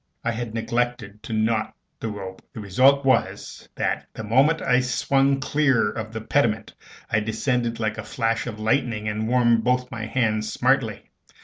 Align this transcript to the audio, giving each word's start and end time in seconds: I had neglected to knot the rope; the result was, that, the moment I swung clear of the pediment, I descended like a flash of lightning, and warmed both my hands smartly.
I 0.23 0.31
had 0.31 0.55
neglected 0.55 1.21
to 1.21 1.33
knot 1.33 1.75
the 1.99 2.07
rope; 2.09 2.41
the 2.53 2.59
result 2.59 3.05
was, 3.05 3.69
that, 3.75 4.07
the 4.15 4.23
moment 4.23 4.59
I 4.59 4.79
swung 4.79 5.39
clear 5.39 5.91
of 5.91 6.11
the 6.11 6.21
pediment, 6.21 6.73
I 7.11 7.19
descended 7.19 7.79
like 7.79 7.99
a 7.99 8.03
flash 8.03 8.47
of 8.47 8.59
lightning, 8.59 9.07
and 9.07 9.27
warmed 9.27 9.63
both 9.63 9.91
my 9.91 10.07
hands 10.07 10.51
smartly. 10.51 11.11